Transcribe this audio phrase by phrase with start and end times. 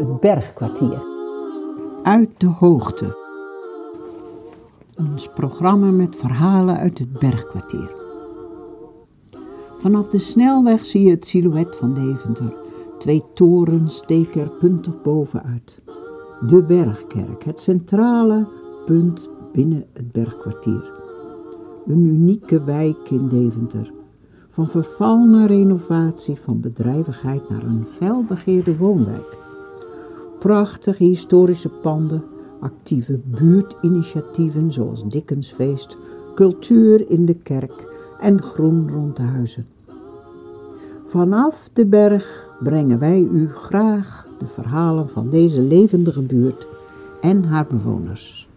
[0.00, 1.02] het bergkwartier.
[2.02, 3.18] Uit de hoogte.
[4.96, 7.92] Ons programma met verhalen uit het bergkwartier.
[9.78, 12.54] Vanaf de snelweg zie je het silhouet van Deventer.
[12.98, 15.82] Twee torens steken er puntig bovenuit.
[16.46, 18.48] De Bergkerk, het centrale
[18.86, 20.92] punt binnen het bergkwartier.
[21.86, 23.92] Een unieke wijk in Deventer.
[24.48, 29.39] Van verval naar renovatie, van bedrijvigheid naar een felbegeerde woonwijk.
[30.40, 32.24] Prachtige historische panden,
[32.60, 35.96] actieve buurtinitiatieven zoals Dickensfeest,
[36.34, 37.88] cultuur in de kerk
[38.20, 39.66] en groen rond de huizen.
[41.04, 46.66] Vanaf de berg brengen wij u graag de verhalen van deze levendige buurt
[47.20, 48.48] en haar bewoners.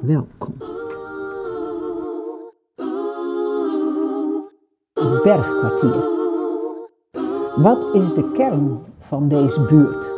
[0.00, 0.54] Welkom.
[5.22, 6.10] Bergkwartier.
[7.56, 10.11] Wat is de kern van deze buurt?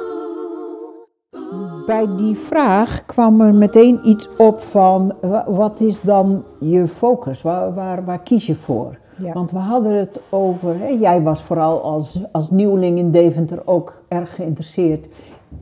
[1.87, 7.43] Bij die vraag kwam er meteen iets op van wa- wat is dan je focus?
[7.43, 8.99] Waar, waar, waar kies je voor?
[9.17, 9.33] Ja.
[9.33, 14.03] Want we hadden het over, hè, jij was vooral als, als nieuweling in Deventer ook
[14.09, 15.07] erg geïnteresseerd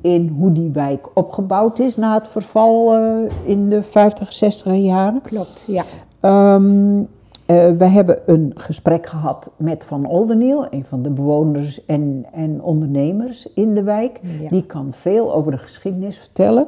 [0.00, 5.20] in hoe die wijk opgebouwd is na het verval eh, in de 50, 60 jaren.
[5.22, 5.84] Klopt, ja.
[6.20, 7.00] Ehm,
[7.52, 12.62] eh, we hebben een gesprek gehad met Van Oldeniel, een van de bewoners en, en
[12.62, 14.20] ondernemers in de wijk.
[14.40, 14.48] Ja.
[14.48, 16.66] Die kan veel over de geschiedenis vertellen.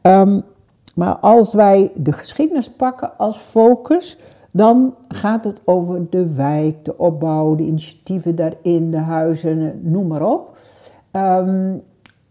[0.00, 0.40] Ehm,
[0.94, 4.18] maar als wij de geschiedenis pakken als focus,
[4.50, 10.22] dan gaat het over de wijk, de opbouw, de initiatieven daarin, de huizen, noem maar
[10.22, 10.56] op.
[11.10, 11.74] Ehm,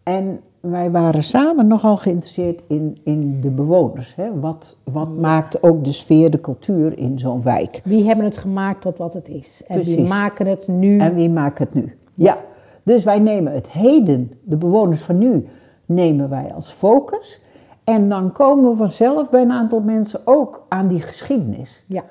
[0.03, 4.15] en wij waren samen nogal geïnteresseerd in, in de bewoners.
[4.15, 4.39] Hè?
[4.39, 7.81] Wat, wat maakt ook de sfeer, de cultuur in zo'n wijk?
[7.83, 9.63] Wie hebben het gemaakt tot wat het is?
[9.67, 10.99] En wie maken het nu?
[10.99, 11.97] En wie maakt het nu?
[12.13, 12.38] Ja,
[12.83, 15.47] dus wij nemen het heden, de bewoners van nu,
[15.85, 17.41] nemen wij als focus.
[17.83, 21.84] En dan komen we vanzelf bij een aantal mensen ook aan die geschiedenis.
[21.88, 22.03] Ja,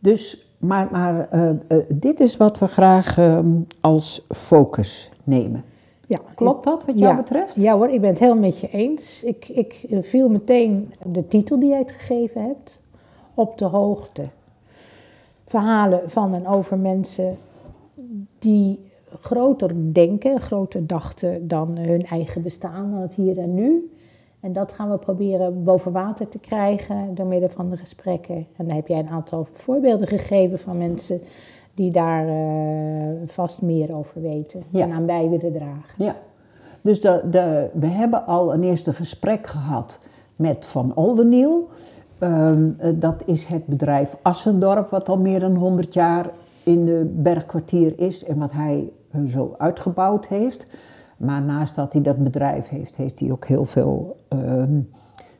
[0.00, 1.56] Dus, maar, maar eh, eh,
[1.88, 3.46] dit is wat we graag ehm,
[3.80, 5.64] als focus nemen.
[6.06, 6.20] Ja.
[6.34, 7.16] Klopt dat wat jou ja.
[7.16, 7.54] betreft?
[7.54, 9.22] Ja hoor, ik ben het helemaal met je eens.
[9.24, 12.80] Ik, ik viel meteen de titel die jij het gegeven hebt
[13.34, 14.28] op de hoogte.
[15.44, 17.36] Verhalen van en over mensen
[18.38, 23.88] die groter denken, groter dachten dan hun eigen bestaan, dan het hier en nu.
[24.40, 28.46] En dat gaan we proberen boven water te krijgen door middel van de gesprekken.
[28.56, 31.20] En daar heb jij een aantal voorbeelden gegeven van mensen
[31.74, 32.34] die daar eh,
[33.26, 36.04] vast meer over weten en aan bij willen dragen.
[36.04, 36.16] Ja,
[36.80, 39.98] dus de, de, we hebben al een eerste gesprek gehad
[40.36, 41.68] met Van Oldeniel.
[42.18, 46.30] Ehm, eh, dat is het bedrijf Assendorp, wat al meer dan 100 jaar
[46.62, 50.66] in de bergkwartier is en wat hij eh, zo uitgebouwd heeft.
[51.16, 54.80] Maar naast dat hij dat bedrijf heeft, heeft hij ook heel veel ehm,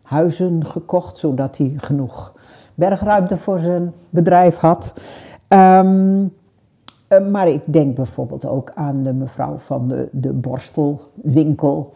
[0.03, 2.33] huizen gekocht, zodat hij genoeg
[2.75, 4.95] bergruimte voor zijn bedrijf had.
[5.55, 6.25] Ehm,
[7.09, 11.93] eh, maar ik denk bijvoorbeeld ook aan de mevrouw van de, de borstelwinkel.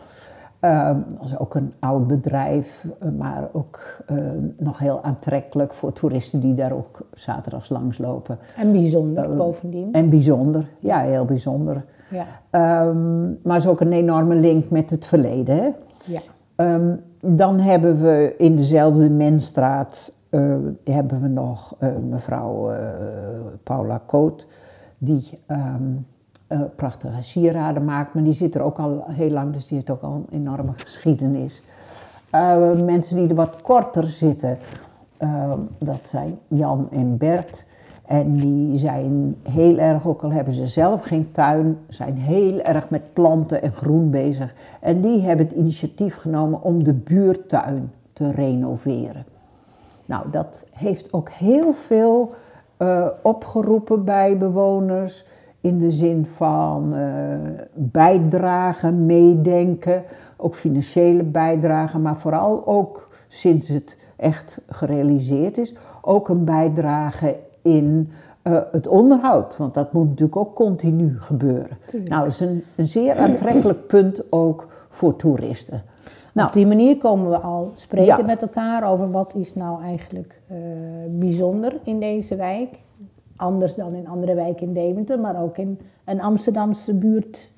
[0.60, 4.16] Ehm, dat is ook een oud bedrijf, eh, maar ook eh,
[4.56, 8.38] nog heel aantrekkelijk voor toeristen die daar ook zaterdags langslopen.
[8.56, 9.92] En bijzonder Eh, bovendien.
[9.92, 11.84] En bijzonder, ja, heel bijzonder.
[12.10, 15.56] Ja, Ehm, maar is ook een enorme link met het verleden.
[15.56, 15.68] Hè?
[16.04, 16.20] ja.
[16.56, 22.88] Ehm, dan hebben we in dezelfde Menstraat eh, hebben we nog eh, mevrouw eh,
[23.62, 24.46] Paula Koot,
[24.98, 25.82] die ehm,
[26.46, 29.90] eh, prachtige sieraden maakt, maar die zit er ook al heel lang, dus die heeft
[29.90, 31.62] ook al een enorme geschiedenis.
[32.84, 34.58] Mensen die er wat korter zitten,
[35.16, 37.66] ehm, dat zijn Jan en Bert.
[38.06, 42.90] En die zijn heel erg, ook al hebben ze zelf geen tuin, zijn heel erg
[42.90, 44.54] met planten en groen bezig.
[44.80, 49.24] En die hebben het initiatief genomen om de buurtuin te renoveren.
[50.08, 52.34] Nou, dat heeft ook heel veel
[52.76, 55.26] eh, opgeroepen bij bewoners.
[55.60, 57.04] In de zin van eh,
[57.74, 60.02] bijdragen, meedenken,
[60.36, 68.12] ook financiële bijdragen, maar vooral ook sinds het echt gerealiseerd is, ook een bijdrage in
[68.42, 69.56] eh, het onderhoud.
[69.56, 71.78] Want dat moet natuurlijk ook continu gebeuren.
[71.86, 72.10] Tuurlijk.
[72.10, 75.82] Nou, dat is een, een zeer aantrekkelijk punt ook voor toeristen.
[76.38, 78.24] Nou, Op die manier komen we al spreken Ja.
[78.26, 80.56] met elkaar over wat is nou eigenlijk eh,
[81.08, 82.80] bijzonder in deze wijk.
[83.36, 87.50] Anders dan in andere wijken in Deventer, maar ook in een Amsterdamse buurt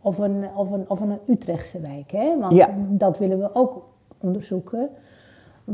[0.00, 2.10] of een, of een, of een Utrechtse wijk.
[2.10, 2.38] Hè?
[2.38, 2.68] Want Ja.
[2.88, 3.82] dat willen we ook
[4.20, 4.88] onderzoeken.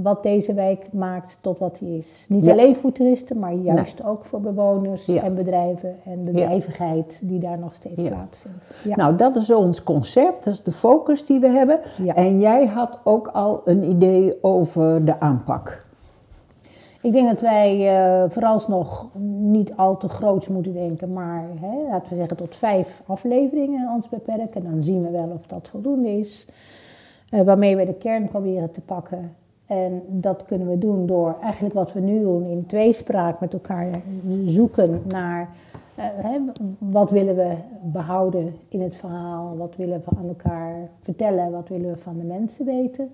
[0.02, 2.26] Wat deze wijk maakt tot wat hij is.
[2.28, 2.52] Niet Ja.
[2.52, 5.22] alleen voor toeristen, maar juist ook voor bewoners Ja.
[5.22, 8.08] en bedrijven en bedrijvigheid die daar nog steeds Ja.
[8.08, 8.74] plaatsvindt.
[8.84, 8.96] Ja.
[8.96, 11.80] Nou, dat is ons concept, dat is de focus die we hebben.
[12.14, 15.84] En jij had ook al een idee over de aanpak.
[17.00, 19.06] Ik denk dat wij eh, vooralsnog
[19.38, 24.08] niet al te groots moeten denken, maar hè, laten we zeggen tot vijf afleveringen ons
[24.08, 24.62] beperken.
[24.64, 26.46] Dan zien we wel of dat voldoende is.
[27.30, 29.32] Eh, waarmee we de kern proberen te pakken.
[29.66, 33.88] En dat kunnen we doen door eigenlijk wat we nu doen in tweespraak met elkaar
[34.46, 35.48] zoeken naar
[35.94, 36.38] eh, hè,
[36.78, 37.52] wat willen we
[37.82, 42.24] behouden in het verhaal, wat willen we aan elkaar vertellen, wat willen we van de
[42.24, 43.10] mensen weten.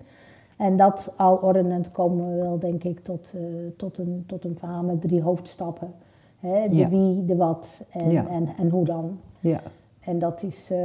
[0.56, 3.40] En dat al ordenend komen we wel, denk ik, tot, eh,
[3.76, 5.92] tot, een, tot een verhaal met drie hoofdstappen.
[6.40, 6.88] Hè, de Ja.
[6.88, 8.26] wie, de wat en, Ja.
[8.28, 9.18] en, en hoe dan.
[9.40, 9.60] Ja,
[10.00, 10.78] En dat is, eh,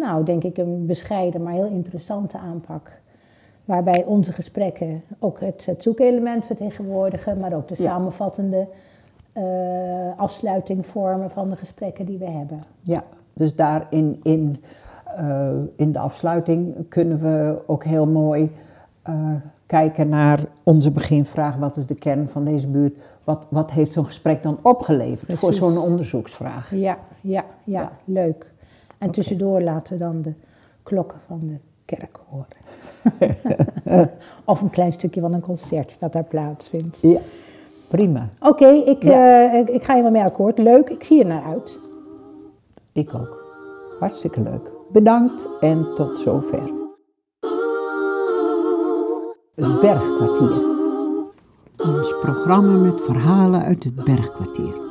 [0.00, 3.00] nou, denk ik, een bescheiden, maar heel interessante aanpak.
[3.68, 7.88] Waarbij onze gesprekken ook het, zoekelement vertegenwoordigen, maar ook de Ja.
[7.88, 8.66] samenvattende
[9.32, 9.42] eh,
[10.16, 12.60] afsluiting vormen van de gesprekken die we hebben.
[12.82, 13.02] ja.
[13.32, 18.52] dus daar in, eh, in de afsluiting kunnen we ook heel mooi
[19.02, 19.14] eh,
[19.66, 21.56] kijken naar onze beginvraag.
[21.56, 22.94] Wat is de kern van deze buurt?
[23.24, 26.70] Wat, wat heeft zo'n gesprek dan opgeleverd voor zo'n onderzoeksvraag?
[26.74, 27.92] Ja, ja, ja, Ja.
[28.04, 28.52] leuk.
[28.98, 30.32] En tussendoor laten we dan de
[30.82, 31.56] klokken van de
[31.96, 32.56] kerk horen.
[34.44, 36.98] of een klein stukje van een concert dat daar plaatsvindt.
[37.00, 37.20] Ja,
[37.88, 38.26] prima.
[38.40, 39.50] Oké, ik, Ja.
[39.52, 40.58] eh, ik, ik ga je wel mee akkoord.
[40.58, 41.78] Leuk, ik zie er naar uit.
[42.92, 43.44] Ik ook.
[44.00, 44.70] Hartstikke leuk.
[44.92, 46.70] Bedankt en tot zover.
[49.54, 50.76] Het Bergkwartier.
[51.76, 54.87] Ons programma met verhalen uit het bergkwartier.